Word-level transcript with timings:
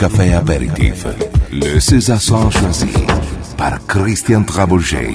Café 0.00 0.32
Apéritif. 0.32 1.04
Le 1.52 1.78
César 1.78 2.18
choisi 2.50 2.88
par 3.58 3.86
Christian 3.86 4.42
Trabouget. 4.44 5.14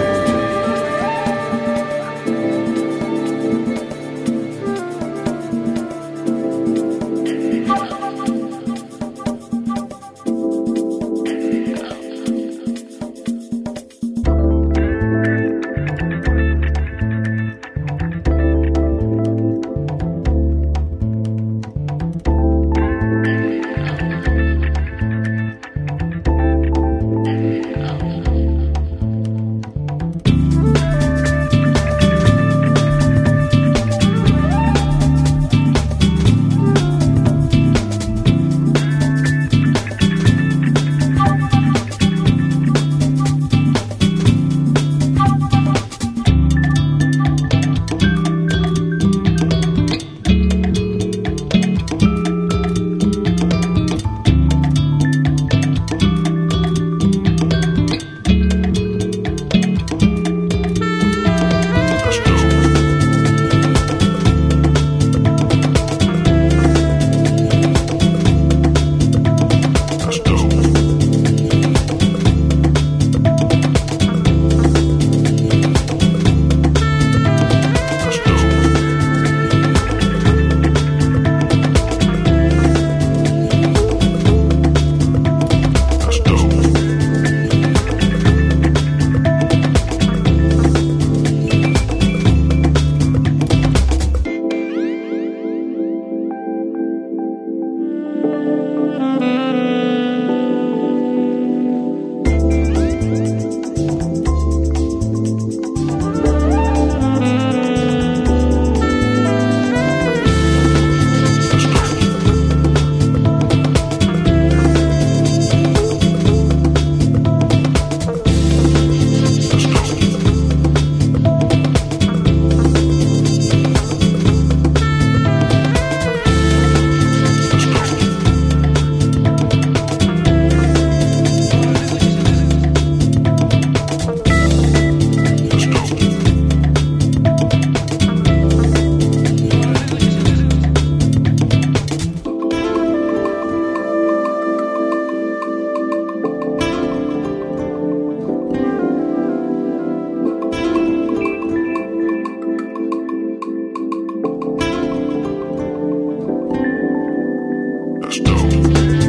Thank 158.51 158.77
you. 158.77 159.00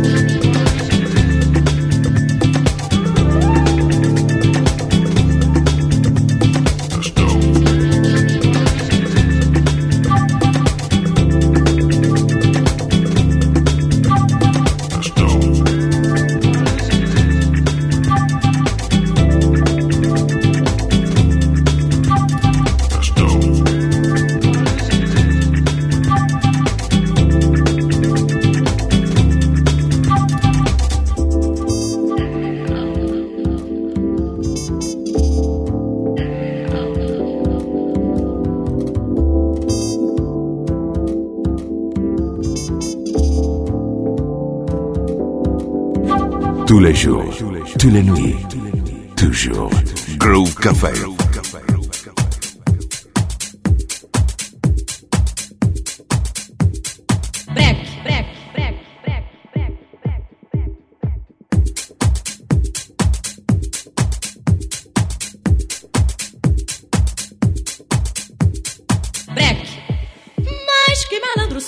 Groove 50.62 51.16
Café. 51.32 51.72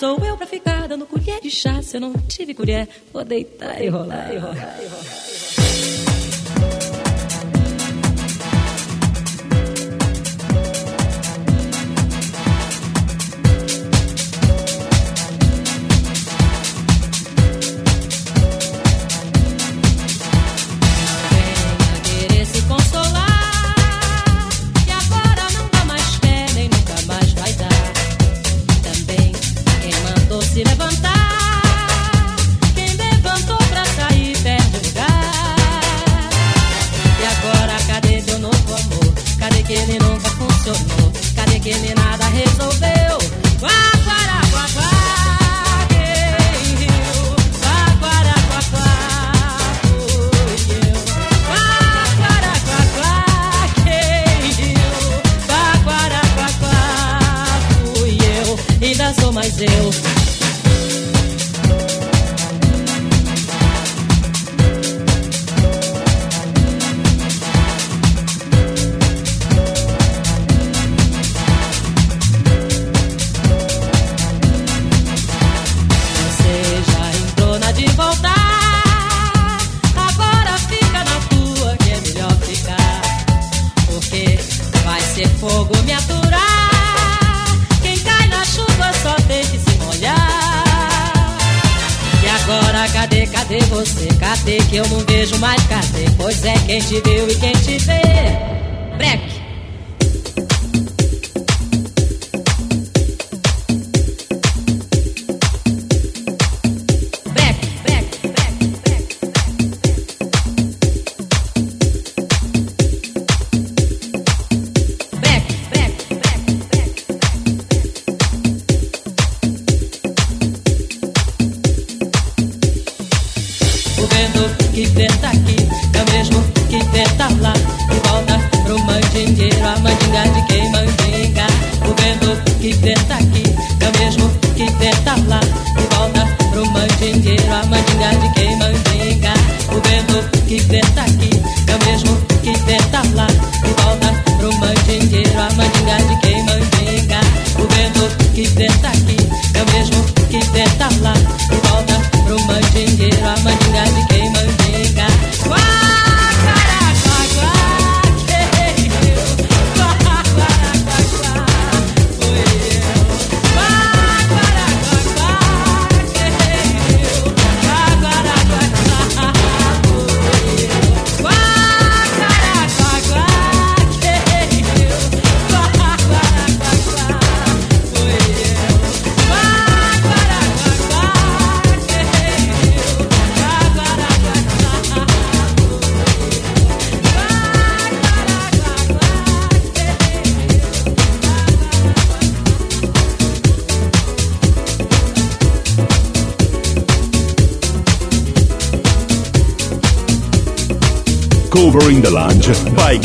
sou 0.04 0.18
eu 0.18 0.36
pra 0.36 0.46
ficar 0.46 0.86
dando 0.86 1.06
colher 1.06 1.40
de 1.40 1.50
chá. 1.50 1.80
Se 1.80 1.96
eu 1.96 2.00
não 2.00 2.12
tive 2.28 2.52
colher, 2.52 2.86
vou 3.12 3.24
deitar 3.24 3.82
e 3.82 3.88
rolar, 3.88 4.34
e 4.34 4.38
rolar, 4.38 4.83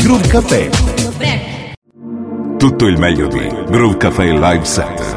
Groove 0.02 0.28
Café. 0.28 0.70
Tutto 2.56 2.86
il 2.86 2.98
meglio 2.98 3.26
di 3.28 3.46
Groove 3.68 3.98
Café 3.98 4.32
Live 4.32 4.64
Set. 4.64 5.09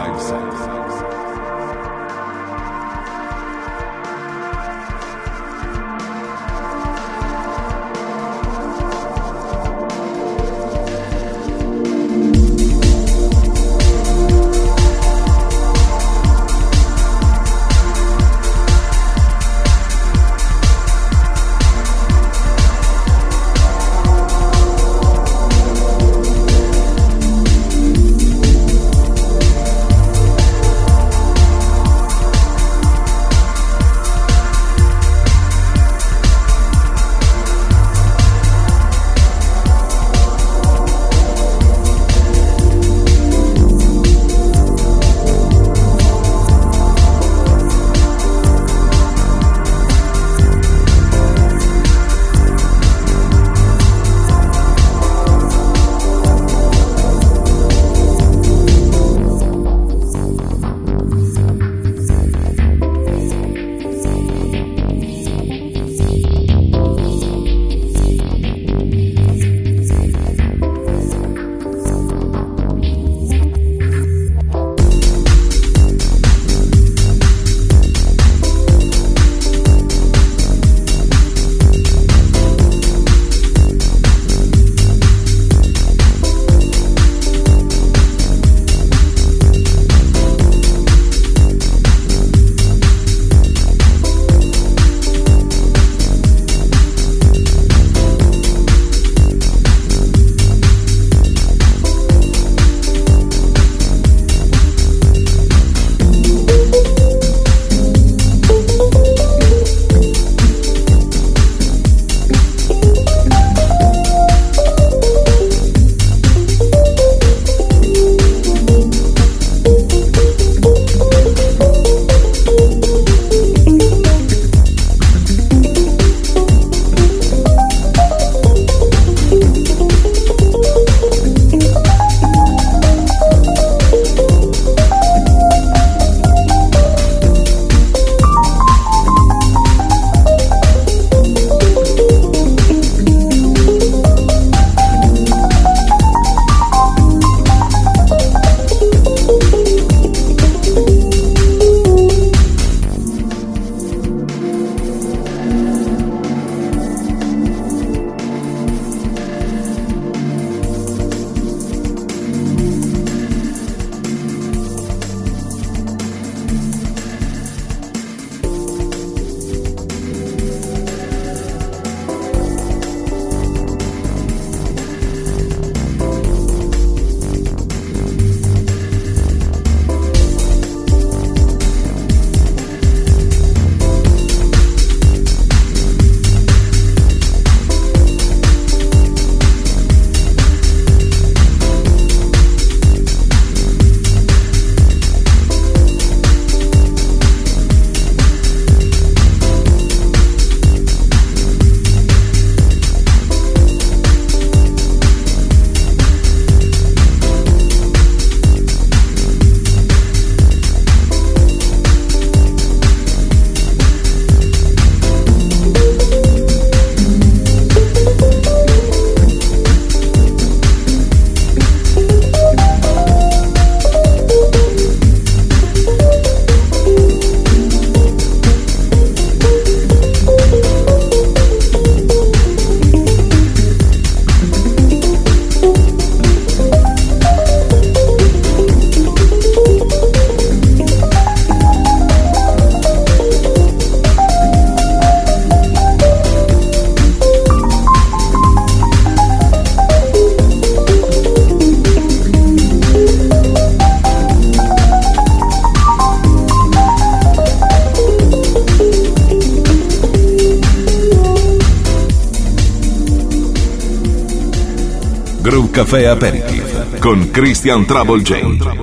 e 266.03 266.07
Aperitif 266.07 266.99
con 266.99 267.31
Christian 267.31 267.85
Trouble 267.85 268.21
J. 268.21 268.82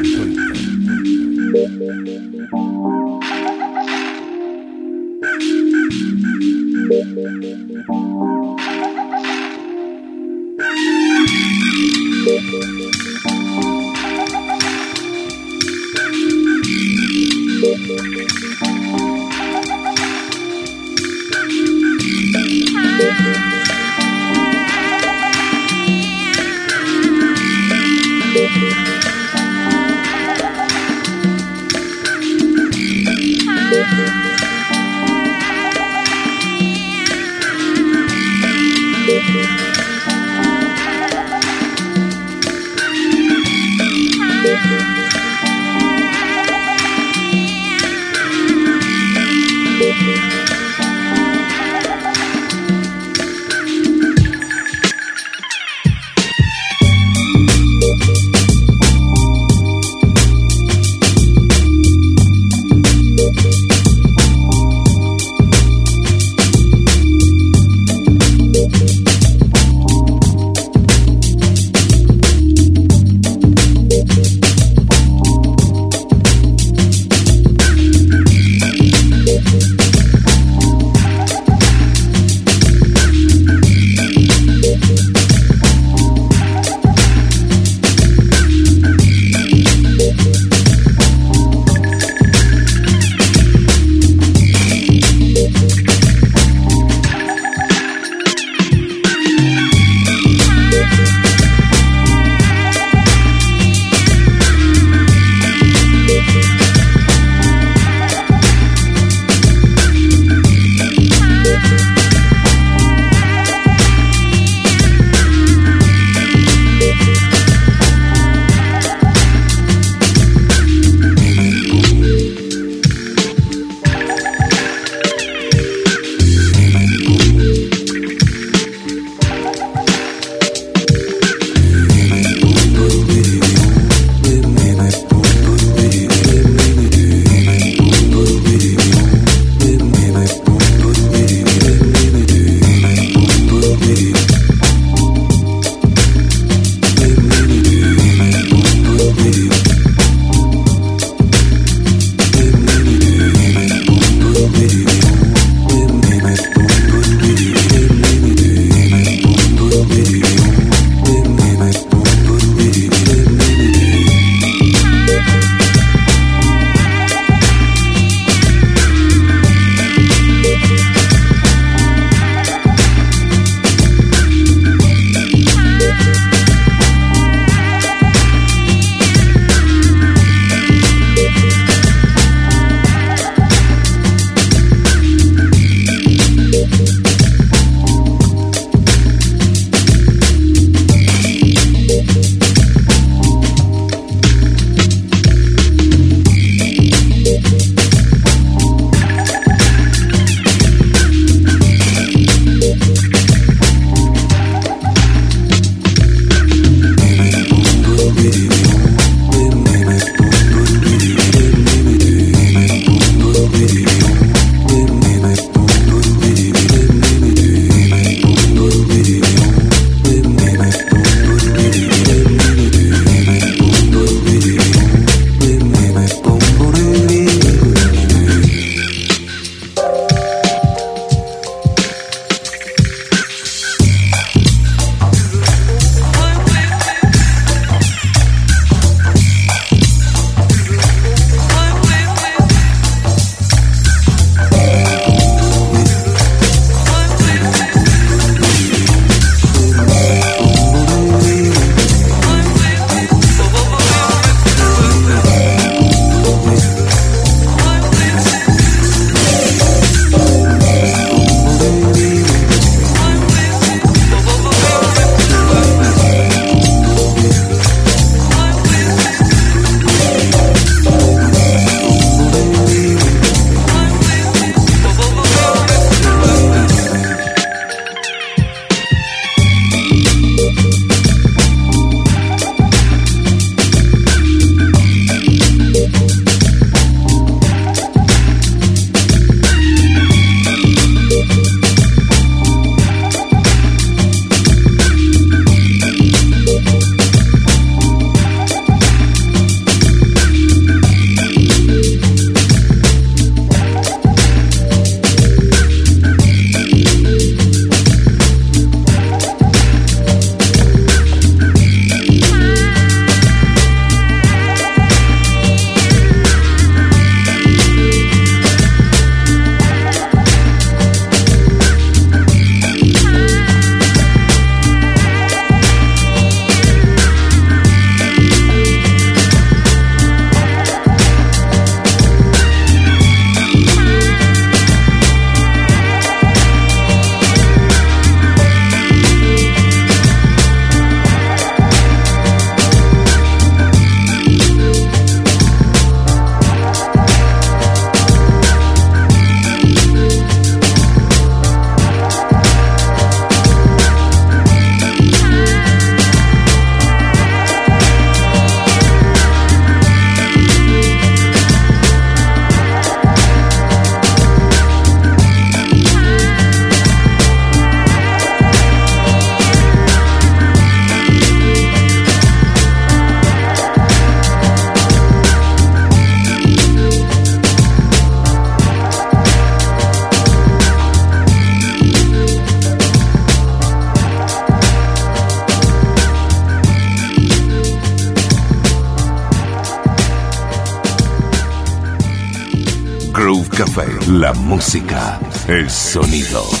música, 394.61 395.19
el 395.47 395.67
sonido. 395.71 396.60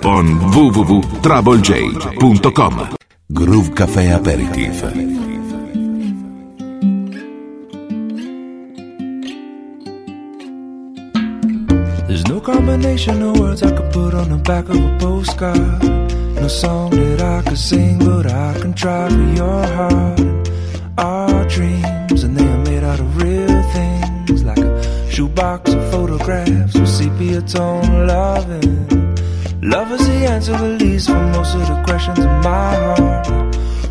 www.troublej.com 0.00 2.88
Groove 3.28 3.72
Café 3.72 4.12
Aperitif. 4.12 4.80
There's 12.08 12.26
no 12.26 12.40
combination 12.40 13.22
of 13.22 13.38
words 13.38 13.62
I 13.62 13.70
could 13.70 13.92
put 13.92 14.14
on 14.14 14.30
the 14.30 14.38
back 14.38 14.68
of 14.68 14.74
a 14.74 14.98
postcard. 14.98 15.84
No 16.34 16.48
song 16.48 16.90
that 16.90 17.22
I 17.22 17.42
could 17.48 17.58
sing 17.58 17.98
but 17.98 18.26
I 18.26 18.54
can 18.60 18.74
try 18.74 19.08
for 19.08 19.22
your 19.36 19.66
heart 19.68 20.18
Our 21.00 21.48
dreams 21.48 22.22
and 22.22 22.36
they 22.36 22.46
are 22.46 22.64
made 22.64 22.84
out 22.84 23.00
of 23.00 23.22
real 23.22 23.62
things 23.72 24.44
Like 24.44 24.58
a 24.58 25.10
shoebox 25.10 25.72
of 25.72 25.90
photographs 25.90 26.74
with 26.74 26.88
sepia 26.88 27.40
tone 27.42 28.06
loving 28.06 28.90
Love 29.62 29.92
is 29.92 30.06
the 30.06 30.26
answer, 30.26 30.56
the 30.56 30.68
least 30.68 31.08
for 31.08 31.22
most 31.36 31.54
of 31.54 31.60
the 31.68 31.82
questions 31.84 32.18
in 32.18 32.24
my 32.40 32.74
heart. 32.74 33.26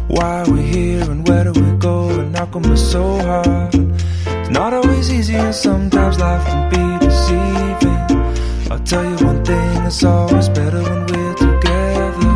Why 0.08 0.42
are 0.42 0.52
we 0.52 0.64
here 0.64 1.04
and 1.04 1.28
where 1.28 1.44
do 1.44 1.52
we 1.54 1.78
go? 1.78 2.10
And 2.10 2.36
how 2.36 2.48
come 2.48 2.66
it's 2.72 2.82
so 2.82 3.04
hard? 3.20 3.76
It's 3.76 4.50
not 4.50 4.74
always 4.74 5.14
easy, 5.14 5.36
and 5.36 5.54
sometimes 5.54 6.18
life 6.18 6.44
can 6.48 6.70
be 6.72 7.06
deceiving. 7.06 8.72
I'll 8.72 8.80
tell 8.80 9.06
you 9.06 9.26
one 9.26 9.46
thing, 9.46 9.86
it's 9.86 10.04
always 10.04 10.50
better 10.50 10.82
when 10.82 11.06
we're 11.06 11.36
together. 11.36 12.32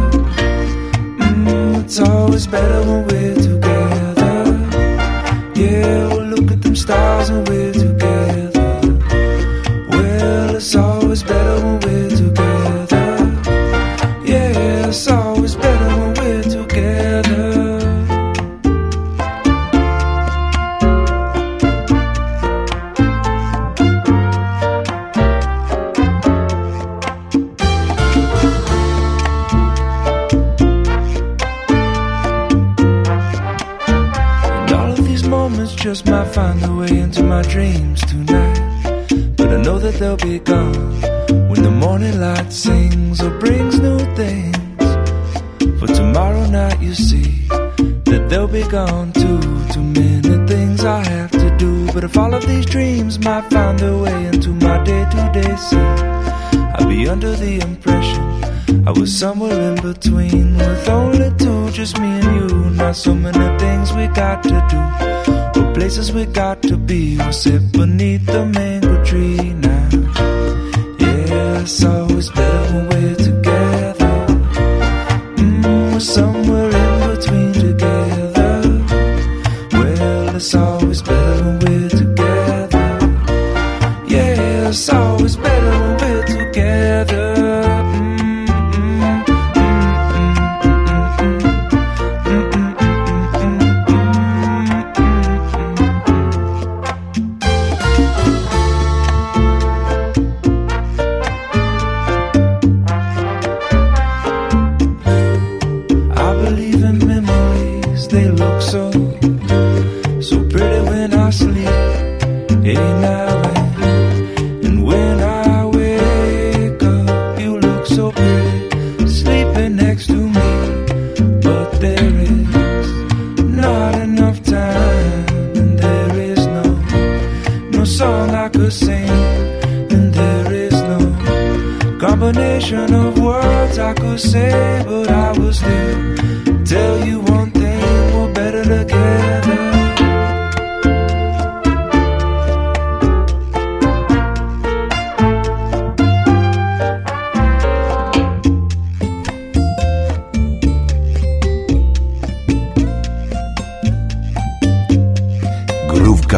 Mm, 1.17 1.83
it's 1.83 1.99
always 1.99 2.45
better 2.45 2.81
when 2.81 3.07
we're 3.07 3.42
stars 6.83 7.29
and 7.29 7.47
we 7.47 7.62
places 66.03 66.13
we 66.13 66.25
got 66.33 66.61
to 66.63 66.77
be. 66.77 67.17
We'll 67.17 67.33
sit 67.33 67.71
beneath 67.71 68.25
the 68.25 68.45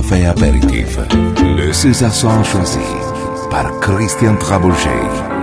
café 0.07 0.25
apéritif. 0.25 0.99
Le 1.57 1.73
César 1.73 2.13
choisi 2.43 2.79
par 3.49 3.79
Christian 3.79 4.35
Trabouchet. 4.35 5.34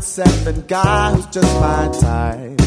Seven 0.00 0.64
guy 0.66 1.12
who's 1.12 1.26
just 1.26 1.60
my 1.60 1.88
type. 2.00 2.60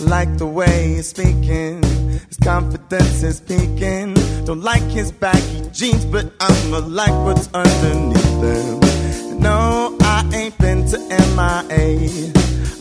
Like 0.00 0.38
the 0.38 0.46
way 0.46 0.94
he's 0.94 1.08
speaking, 1.08 1.82
his 1.82 2.36
confidence 2.42 3.22
is 3.22 3.40
peaking. 3.40 4.14
Don't 4.44 4.62
like 4.62 4.82
his 4.82 5.12
baggy 5.12 5.70
jeans, 5.72 6.04
but 6.04 6.32
I'ma 6.40 6.78
like 6.78 7.16
what's 7.24 7.48
underneath 7.54 8.40
them. 8.40 9.40
No, 9.40 9.96
I 10.00 10.30
ain't 10.34 10.58
been 10.58 10.86
to 10.88 10.98
MIA. 10.98 12.32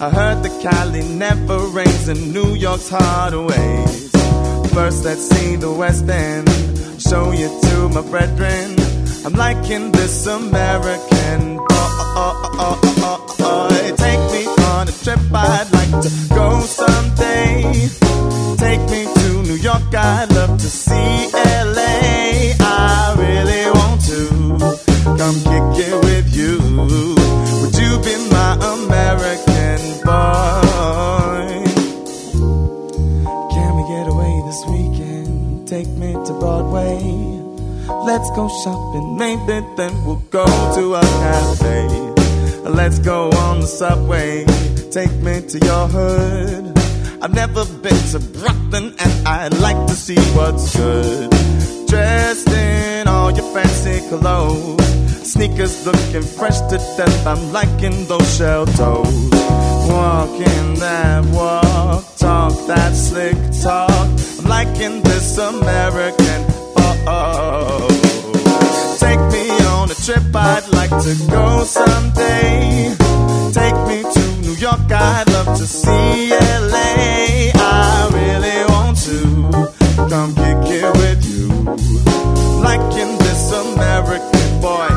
I 0.02 0.10
heard 0.10 0.44
the 0.44 0.60
Cali 0.62 1.04
never 1.04 1.60
rains 1.68 2.08
and 2.08 2.34
New 2.34 2.56
York's 2.56 2.90
hard 2.90 3.34
ways. 3.34 4.12
First, 4.74 5.06
let's 5.06 5.28
see 5.30 5.56
the 5.56 5.72
West 5.72 6.08
End. 6.10 6.48
Show 7.02 7.32
you 7.32 7.48
to 7.62 7.90
my 7.90 8.02
brethren. 8.02 8.76
I'm 9.26 9.34
liking 9.34 9.92
this 9.92 10.26
American 10.26 11.60
oh, 12.20 12.52
oh, 12.60 12.80
oh, 13.40 13.69
Take 13.96 14.20
me 14.32 14.46
on 14.48 14.88
a 14.88 14.92
trip 14.92 15.20
I'd 15.34 15.70
like 15.74 16.02
to 16.04 16.10
go 16.34 16.60
someday. 16.62 17.90
Take 18.58 18.82
me 18.90 19.06
to 19.14 19.44
New 19.44 19.56
York, 19.56 19.94
I'd 19.94 20.32
love 20.32 20.58
to 20.60 20.70
see 20.70 21.30
LA. 21.34 22.54
I 22.60 23.16
really 23.18 23.66
want 23.72 24.02
to 24.12 24.22
come 25.18 25.38
kick 25.50 25.88
it 25.88 25.96
with 26.06 26.28
you. 26.36 26.58
Would 27.62 27.76
you 27.78 27.98
be 28.06 28.16
my 28.30 28.54
American 28.76 29.82
boy? 30.06 31.64
Can 33.54 33.70
we 33.78 33.84
get 33.94 34.08
away 34.08 34.34
this 34.48 34.62
weekend? 34.68 35.68
Take 35.68 35.90
me 35.90 36.14
to 36.14 36.34
Broadway. 36.40 37.00
Let's 38.06 38.30
go 38.32 38.48
shopping, 38.64 39.18
maybe 39.18 39.66
then 39.78 39.94
we'll 40.06 40.24
go 40.30 40.46
to 40.76 40.96
a 40.96 41.02
cafe. 41.02 42.09
Let's 42.70 43.00
go 43.00 43.30
on 43.32 43.62
the 43.62 43.68
subway, 43.68 44.46
take 44.92 45.12
me 45.24 45.42
to 45.42 45.58
your 45.66 45.88
hood. 45.88 46.78
I've 47.22 47.34
never 47.34 47.66
been 47.66 48.02
to 48.12 48.20
Brooklyn 48.20 48.94
and 48.98 49.28
I'd 49.28 49.58
like 49.60 49.88
to 49.88 49.94
see 49.94 50.20
what's 50.36 50.76
good. 50.76 51.30
Dressed 51.88 52.50
in 52.50 53.08
all 53.08 53.32
your 53.32 53.52
fancy 53.54 54.08
clothes, 54.10 54.86
sneakers 55.32 55.86
looking 55.86 56.22
fresh 56.22 56.60
to 56.70 56.78
death. 56.96 57.28
I'm 57.28 57.52
liking 57.52 58.06
those 58.06 58.38
shell 58.38 58.66
toes. 58.66 59.30
Walking 59.90 60.76
that 60.76 61.26
walk, 61.34 62.06
talk 62.18 62.54
that 62.68 62.96
slick 62.96 63.38
talk. 63.64 63.90
I'm 64.40 64.46
liking 64.46 65.02
this 65.04 65.38
American 65.38 66.46
oh. 67.08 67.99
Trip 70.10 70.36
I'd 70.36 70.68
like 70.70 70.90
to 70.90 71.14
go 71.30 71.64
someday. 71.64 72.96
Take 73.54 73.78
me 73.88 74.02
to 74.02 74.24
New 74.42 74.56
York, 74.56 74.92
I'd 74.92 75.30
love 75.30 75.56
to 75.58 75.68
see 75.68 76.32
LA. 76.32 77.52
I 77.54 78.10
really 78.18 78.60
want 78.74 78.98
to 79.10 79.20
come 80.10 80.34
kick 80.34 80.64
it 80.82 80.92
with 80.98 81.22
you. 81.30 81.48
Liking 82.64 83.18
this 83.20 83.52
American 83.52 84.62
boy. 84.62 84.89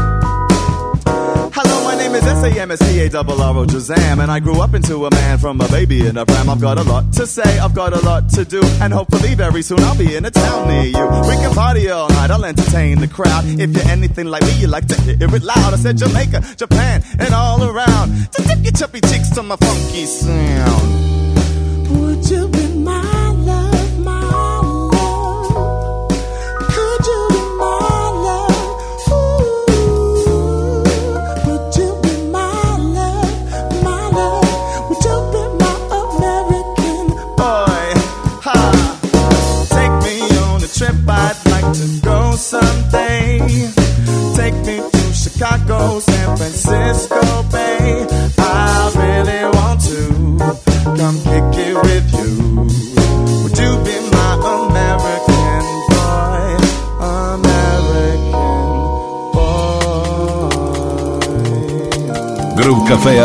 Name 2.13 2.21
is 2.21 2.29
S-A-M-S-T-A-R-R-O 2.29 3.65
Shazam 3.67 4.23
And 4.23 4.31
I 4.31 4.39
grew 4.39 4.61
up 4.61 4.75
into 4.75 5.07
a 5.07 5.11
man 5.11 5.39
from 5.39 5.59
a 5.63 5.69
baby 5.69 6.07
in 6.07 6.19
a 6.19 6.27
pram. 6.27 6.51
I've 6.51 6.61
got 6.61 6.77
a 6.77 6.83
lot 6.83 7.11
to 7.15 7.27
say, 7.27 7.59
I've 7.59 7.75
got 7.75 7.95
a 7.95 8.05
lot 8.05 8.29
to 8.31 8.45
do. 8.45 8.61
And 8.83 8.93
hopefully 8.93 9.35
very 9.35 9.63
soon 9.63 9.81
I'll 9.81 9.97
be 9.97 10.15
in 10.15 10.27
a 10.27 10.31
town 10.31 10.69
near 10.69 10.85
you. 10.85 11.07
We 11.27 11.37
can 11.37 11.55
party 11.55 11.89
all 11.89 12.11
night, 12.11 12.31
I'll 12.31 12.45
entertain 12.45 13.01
the 13.01 13.09
crowd. 13.09 13.47
If 13.47 13.71
you're 13.71 13.89
anything 13.89 14.27
like 14.27 14.43
me, 14.43 14.61
you 14.61 14.67
like 14.67 14.89
to 14.89 15.01
hear 15.01 15.17
it 15.21 15.43
loud. 15.43 15.73
I 15.73 15.77
said 15.77 15.97
Jamaica, 15.97 16.43
Japan, 16.57 17.03
and 17.19 17.33
all 17.33 17.65
around. 17.65 18.31
To 18.33 18.43
tip 18.43 18.63
your 18.63 18.73
chubby 18.73 19.01
cheeks 19.01 19.31
to 19.31 19.43
my 19.43 19.57
funky 19.57 20.05
sound. 20.05 21.89
Would 21.99 22.29
you 22.29 22.47
be 22.49 22.75
my 22.75 23.22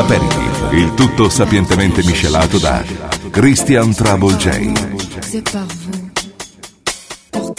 Aperitif, 0.09 0.69
il 0.71 0.93
tutto 0.93 1.27
sapientemente 1.27 2.01
miscelato 2.01 2.57
da 2.59 2.81
Christian 3.29 3.93
Trouble 3.93 4.37
J. 4.37 4.71
C'est 5.19 5.51
par 5.51 5.65
vous, 5.65 6.09
pour 7.29 7.53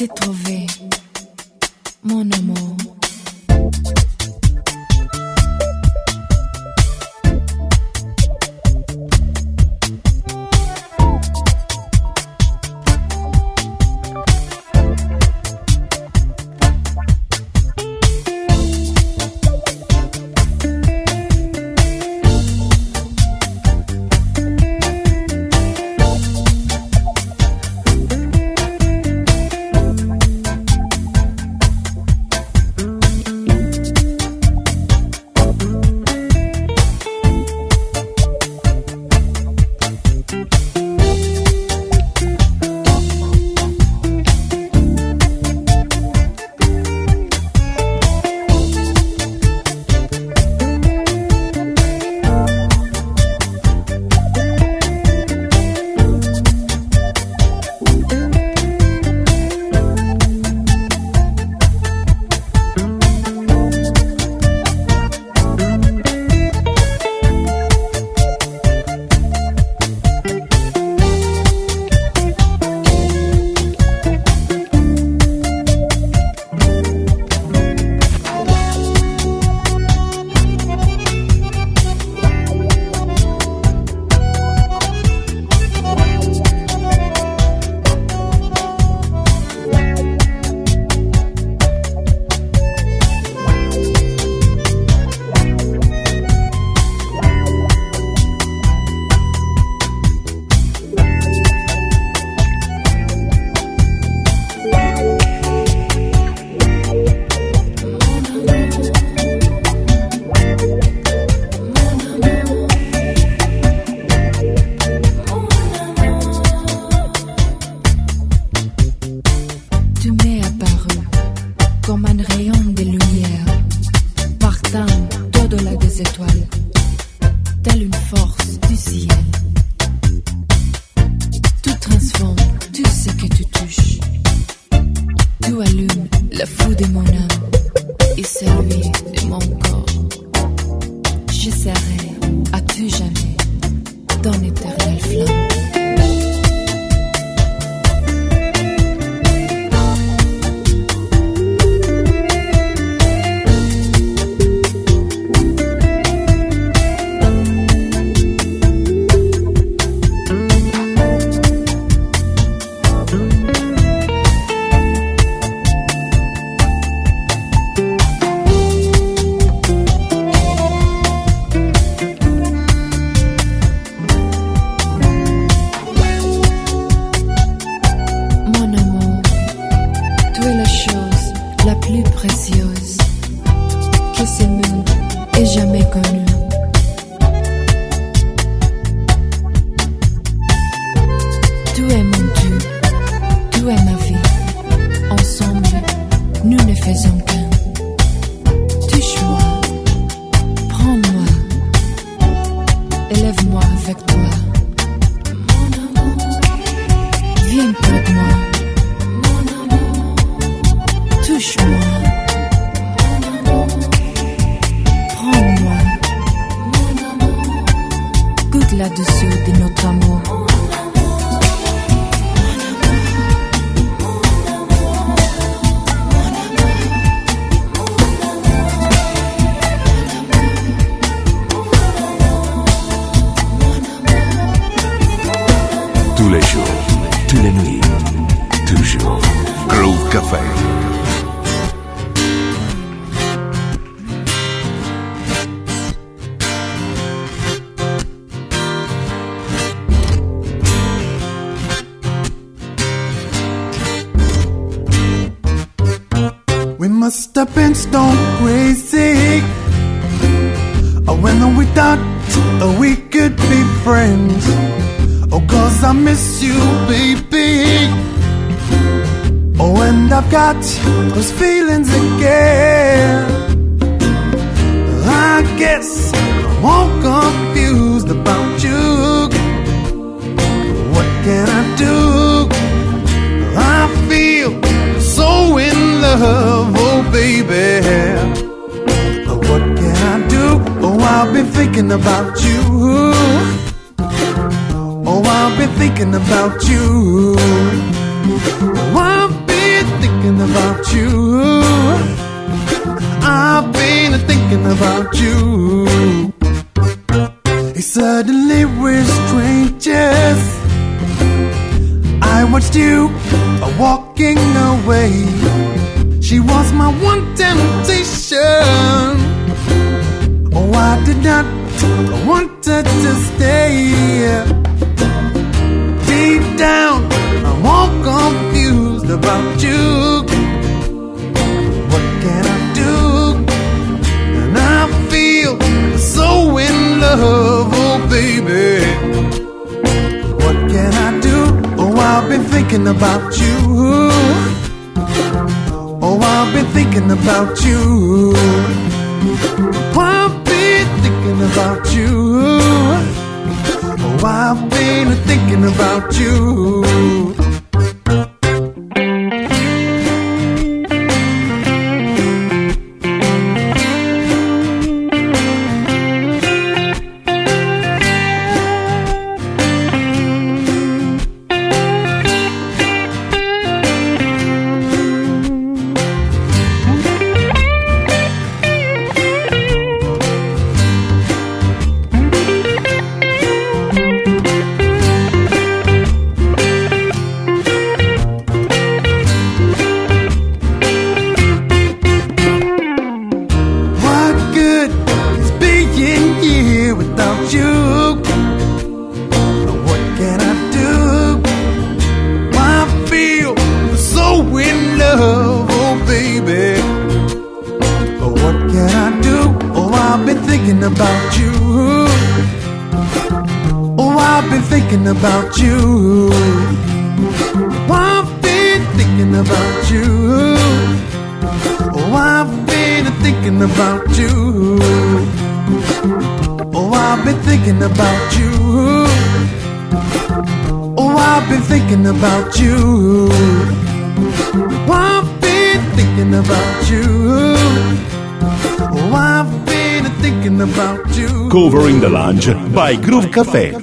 by 442.88 442.98
Groove 443.00 443.28
Café. 443.28 443.76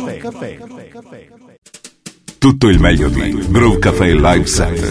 Tutto 2.40 2.70
il 2.70 2.80
meglio 2.80 3.08
di 3.10 3.46
Groove 3.52 3.78
Café 3.78 4.16
Live 4.16 4.46
Set. 4.46 4.82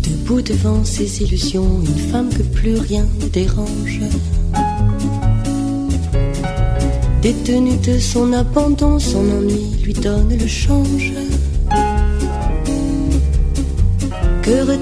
Debout 0.00 0.42
devant 0.42 0.84
ses 0.84 1.22
illusions, 1.22 1.80
une 1.80 2.10
femme 2.10 2.28
que 2.28 2.42
plus 2.42 2.76
rien 2.80 3.06
ne 3.18 3.28
dérange. 3.28 4.00
Détenue 7.22 7.78
de 7.78 7.98
son 7.98 8.30
abandon, 8.34 8.98
son 8.98 9.20
ennui 9.20 9.76
lui 9.82 9.94
donne 9.94 10.36
le 10.36 10.46
change. 10.46 11.12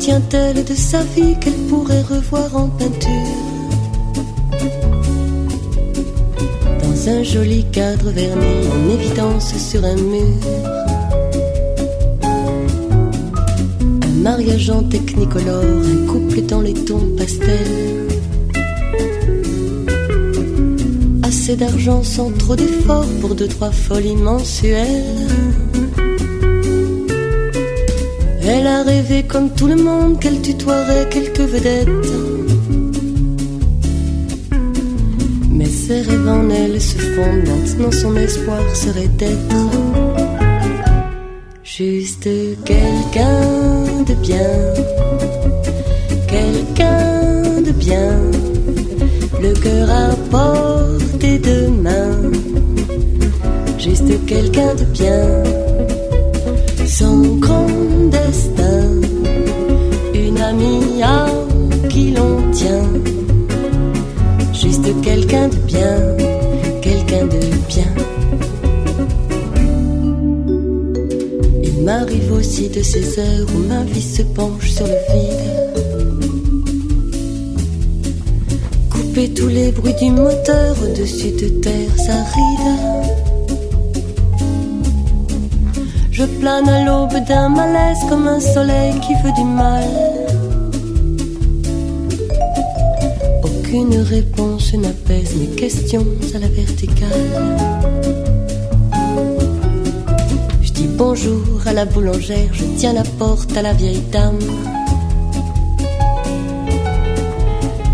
Que 0.01 0.07
retient-elle 0.07 0.65
de 0.65 0.75
sa 0.75 1.03
vie 1.03 1.37
qu'elle 1.39 1.61
pourrait 1.69 2.01
revoir 2.01 2.57
en 2.57 2.69
peinture 2.69 3.11
Dans 6.83 7.09
un 7.11 7.23
joli 7.23 7.65
cadre 7.71 8.09
verni 8.09 8.67
en 8.73 8.95
évidence 8.95 9.55
sur 9.59 9.85
un 9.85 9.97
mur. 9.97 10.39
Un 14.03 14.23
mariage 14.23 14.71
en 14.71 14.85
technicolore, 14.85 15.65
un 15.65 16.07
couple 16.11 16.41
dans 16.47 16.63
les 16.63 16.73
tons 16.73 17.11
pastels. 17.19 18.09
Assez 21.25 21.57
d'argent 21.57 22.03
sans 22.03 22.31
trop 22.31 22.57
d'efforts 22.57 23.05
pour 23.21 23.35
deux, 23.35 23.49
trois 23.49 23.71
folies 23.71 24.17
mensuelles. 24.17 25.70
Elle 28.53 28.67
a 28.67 28.83
rêvé 28.83 29.23
comme 29.23 29.51
tout 29.51 29.69
le 29.69 29.77
monde 29.77 30.19
qu'elle 30.19 30.43
tutoierait 30.43 31.09
quelques 31.09 31.49
vedettes. 31.55 31.89
Mais 35.51 35.67
ses 35.67 36.01
rêves 36.03 36.29
en 36.29 36.51
elle 36.51 36.81
se 36.81 36.99
fondent. 36.99 37.49
Maintenant 37.49 37.93
son 37.93 38.17
espoir 38.17 38.61
serait 38.75 39.13
d'être 39.21 39.71
juste 41.63 42.29
quelqu'un 42.65 44.03
de 44.09 44.15
bien, 44.15 44.57
quelqu'un 46.27 47.61
de 47.63 47.71
bien, 47.71 48.11
le 49.41 49.53
cœur 49.65 49.89
à 49.91 50.09
portée 50.35 51.39
de 51.39 51.69
main, 51.69 52.33
juste 53.79 54.13
quelqu'un 54.27 54.75
de 54.75 54.85
bien, 54.87 55.43
Aussi 72.33 72.69
de 72.69 72.83
ces 72.83 73.19
heures 73.19 73.47
où 73.55 73.59
ma 73.69 73.83
vie 73.85 74.01
se 74.01 74.23
penche 74.23 74.71
sur 74.71 74.87
le 74.87 74.99
vide. 75.13 75.51
Couper 78.89 79.29
tous 79.35 79.49
les 79.49 79.73
bruits 79.73 79.95
du 79.95 80.11
moteur 80.11 80.77
au-dessus 80.83 81.33
de 81.33 81.49
terres 81.61 82.01
arides. 82.09 83.11
Je 86.11 86.25
plane 86.25 86.69
à 86.69 86.85
l'aube 86.85 87.25
d'un 87.27 87.49
malaise 87.49 87.99
comme 88.09 88.29
un 88.29 88.41
soleil 88.41 88.95
qui 89.01 89.15
veut 89.23 89.35
du 89.37 89.45
mal. 89.45 89.85
Aucune 93.43 93.97
réponse 94.03 94.73
n'apaise 94.75 95.35
mes 95.37 95.57
questions 95.57 96.07
à 96.35 96.39
la 96.39 96.49
verticale. 96.49 98.00
Bonjour 101.01 101.67
à 101.67 101.73
la 101.73 101.87
boulangère, 101.87 102.53
je 102.53 102.65
tiens 102.77 102.93
la 102.93 103.05
porte 103.19 103.57
à 103.57 103.63
la 103.63 103.73
vieille 103.73 104.05
dame. 104.13 104.39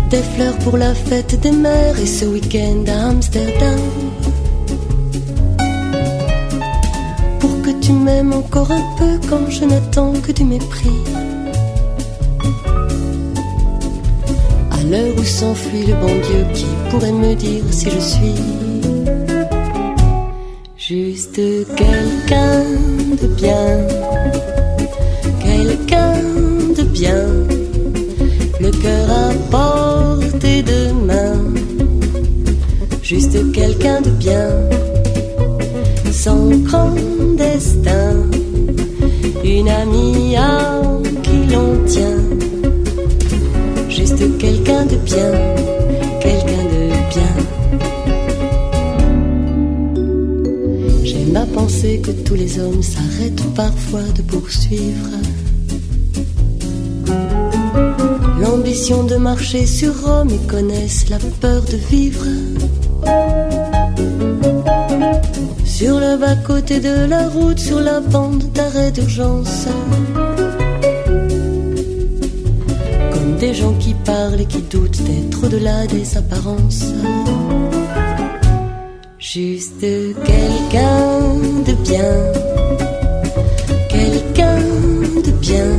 Des 0.09 0.23
fleurs 0.31 0.57
pour 0.57 0.75
la 0.75 0.93
fête 0.93 1.39
des 1.39 1.53
mères 1.53 1.97
et 1.97 2.05
ce 2.05 2.25
week-end 2.25 2.83
à 2.89 3.07
Amsterdam. 3.11 3.79
Pour 7.39 7.61
que 7.61 7.71
tu 7.79 7.93
m'aimes 7.93 8.33
encore 8.33 8.71
un 8.71 8.85
peu 8.99 9.13
quand 9.29 9.49
je 9.49 9.63
n'attends 9.63 10.13
que 10.25 10.33
du 10.33 10.43
mépris. 10.43 10.99
À 14.77 14.83
l'heure 14.83 15.15
où 15.17 15.23
s'enfuit 15.23 15.85
le 15.85 15.93
bon 15.93 16.15
Dieu 16.27 16.45
qui 16.53 16.67
pourrait 16.89 17.13
me 17.13 17.33
dire 17.35 17.63
si 17.71 17.89
je 17.89 17.99
suis 17.99 18.56
Juste 20.89 21.41
quelqu'un 21.75 22.63
de 23.21 23.27
bien, 23.35 23.87
quelqu'un 25.43 26.13
de 26.77 26.83
bien, 26.83 27.25
le 28.61 28.71
cœur 28.71 29.11
à 29.11 29.33
portée 29.51 30.63
de 30.63 30.93
main. 31.05 31.43
Juste 33.03 33.51
quelqu'un 33.51 33.99
de 33.99 34.11
bien, 34.11 34.49
sans 36.09 36.51
grand 36.63 36.95
destin, 37.35 38.23
une 39.43 39.67
amie 39.67 40.37
à 40.37 40.81
qui 41.21 41.53
l'on 41.53 41.83
tient. 41.85 42.23
Juste 43.89 44.37
quelqu'un 44.37 44.85
de 44.85 44.95
bien, 44.95 45.31
penser 51.77 51.99
que 51.99 52.11
tous 52.11 52.33
les 52.33 52.59
hommes 52.59 52.81
s'arrêtent 52.81 53.53
parfois 53.53 54.01
de 54.15 54.21
poursuivre 54.21 55.09
l'ambition 58.41 59.03
de 59.03 59.15
marcher 59.15 59.65
sur 59.65 59.93
Rome 60.01 60.29
et 60.29 60.47
connaissent 60.47 61.09
la 61.09 61.19
peur 61.41 61.61
de 61.63 61.77
vivre 61.77 62.25
sur 65.65 65.99
le 65.99 66.17
bas-côté 66.17 66.79
de 66.79 67.05
la 67.05 67.27
route, 67.29 67.59
sur 67.59 67.79
la 67.79 67.99
bande 67.99 68.51
d'arrêt 68.53 68.91
d'urgence. 68.91 69.67
Comme 73.13 73.37
des 73.39 73.53
gens 73.53 73.73
qui 73.73 73.93
parlent 73.93 74.41
et 74.41 74.45
qui 74.45 74.61
doutent 74.61 75.03
d'être 75.03 75.45
au-delà 75.45 75.85
des 75.87 76.17
apparences. 76.17 76.85
Juste 79.37 79.81
quelqu'un 79.81 81.35
de 81.67 81.73
bien, 81.87 82.15
quelqu'un 83.87 84.57
de 85.25 85.31
bien, 85.39 85.73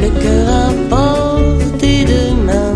le 0.00 0.08
cœur 0.22 0.48
à 0.48 0.70
portée 0.88 2.06
de 2.06 2.22
main. 2.46 2.74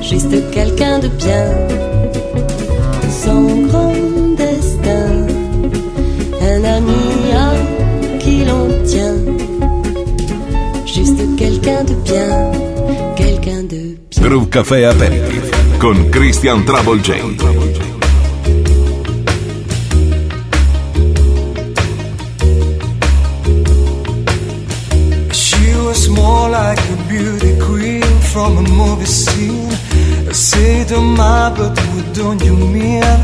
Juste 0.00 0.50
quelqu'un 0.52 1.00
de 1.00 1.08
bien, 1.08 1.46
sans 3.10 3.42
grand 3.66 3.94
destin, 4.36 5.26
un 6.42 6.62
ami 6.76 7.32
à 7.34 8.18
qui 8.20 8.44
l'on 8.44 8.68
tient. 8.84 9.18
Juste 10.86 11.22
quelqu'un 11.36 11.82
de 11.82 11.94
bien, 12.04 12.52
quelqu'un 13.16 13.62
de 13.64 13.96
bien. 14.08 14.22
Groove 14.28 14.48
Café 14.48 14.84
Aperitif 14.84 15.50
con 15.80 16.10
Christian 16.12 16.62
Trouble 16.64 17.00
don't 32.20 32.44
you 32.44 32.54
mean? 32.54 33.19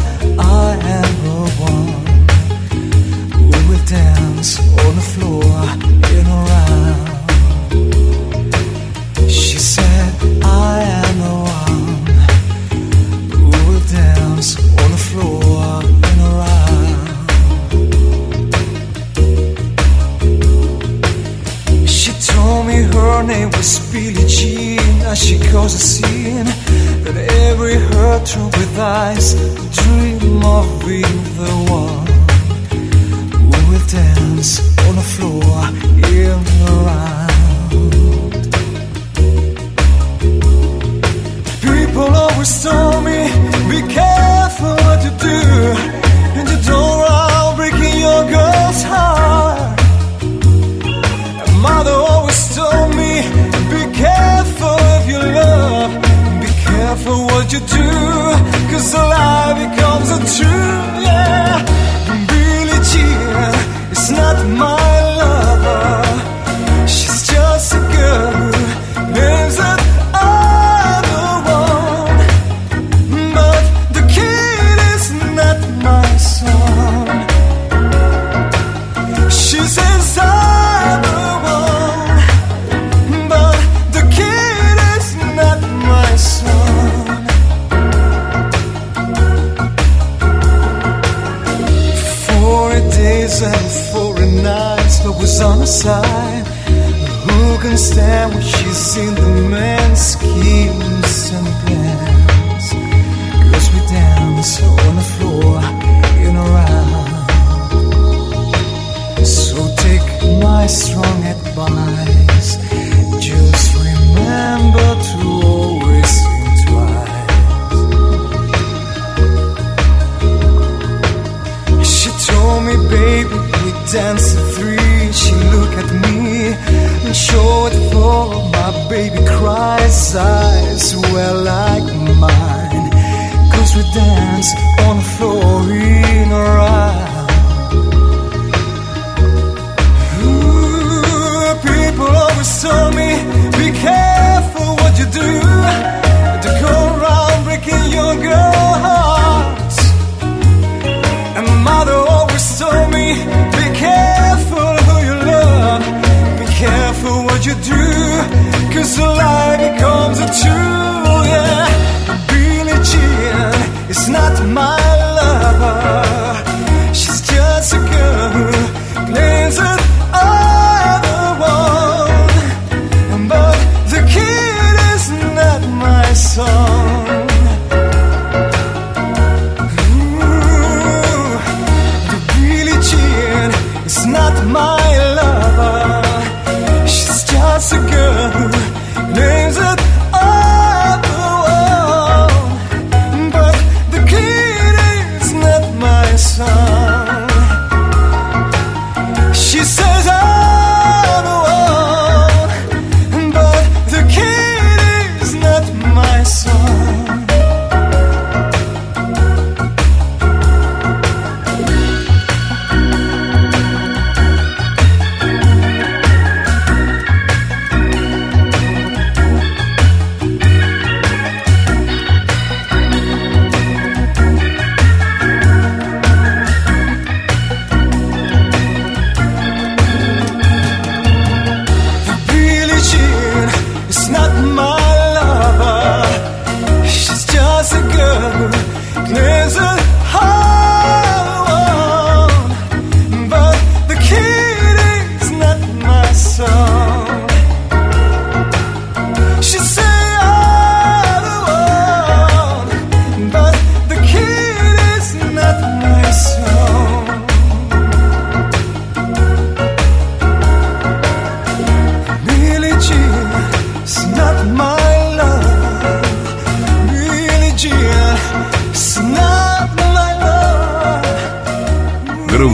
you 57.57 57.67
do, 57.67 57.91
cause 58.71 58.93
the 58.93 58.99
lie 58.99 59.55
becomes 59.55 60.11
a 60.11 60.43
truth. 60.43 60.66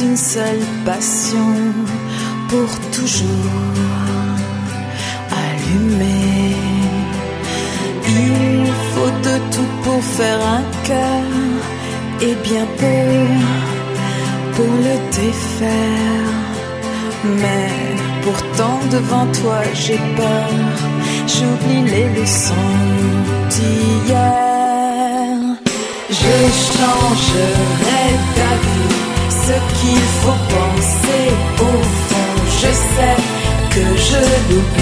Une 0.00 0.16
seule 0.16 0.66
passion 0.84 1.54
pour 2.48 2.68
toujours 2.90 3.72
allumer. 5.30 6.56
Il 8.06 8.66
faut 8.92 9.14
de 9.28 9.36
tout 9.52 9.72
pour 9.84 10.02
faire 10.02 10.40
un 10.58 10.64
cœur 10.84 11.22
et 12.20 12.34
bien 12.48 12.66
peu 12.76 13.06
pour 14.54 14.72
le 14.86 14.96
défaire. 15.16 16.34
Mais 17.40 17.70
pourtant 18.22 18.78
devant 18.90 19.26
toi 19.40 19.60
j'ai 19.74 20.00
peur, 20.16 20.50
j'oublie 21.26 21.90
les 21.90 22.20
leçons 22.20 22.72
d'hier. 23.50 24.16
Je 26.10 26.36
changerai 26.72 28.35
ce 29.46 29.52
qu'il 29.78 30.04
faut 30.22 30.40
penser 30.56 31.24
au 31.60 31.76
fond, 32.06 32.32
je 32.62 32.70
sais 32.94 33.16
que 33.74 33.84
je 34.08 34.20
l'oublierai. 34.48 34.75